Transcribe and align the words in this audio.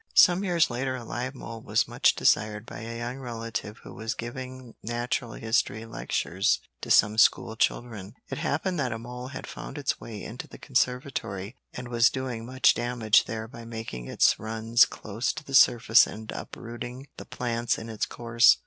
Some 0.15 0.43
years 0.43 0.71
later 0.71 0.95
a 0.95 1.03
live 1.03 1.35
mole 1.35 1.61
was 1.61 1.87
much 1.87 2.15
desired 2.15 2.65
by 2.65 2.79
a 2.79 2.97
young 2.97 3.17
relative 3.17 3.77
who 3.83 3.93
was 3.93 4.15
giving 4.15 4.73
Natural 4.81 5.33
History 5.33 5.85
lectures 5.85 6.59
to 6.81 6.89
some 6.89 7.19
school 7.19 7.55
children. 7.55 8.15
It 8.27 8.39
happened 8.39 8.79
that 8.79 8.91
a 8.91 8.97
mole 8.97 9.27
had 9.27 9.45
found 9.45 9.77
its 9.77 10.01
way 10.01 10.23
into 10.23 10.47
the 10.47 10.57
conservatory 10.57 11.55
and 11.71 11.87
was 11.87 12.09
doing 12.09 12.47
much 12.47 12.73
damage 12.73 13.25
there 13.25 13.47
by 13.47 13.63
making 13.63 14.07
its 14.07 14.39
runs 14.39 14.85
close 14.85 15.31
to 15.33 15.43
the 15.43 15.53
surface 15.53 16.07
and 16.07 16.31
uprooting 16.31 17.07
the 17.17 17.25
plants 17.25 17.77
in 17.77 17.87
its 17.87 18.07
course. 18.07 18.57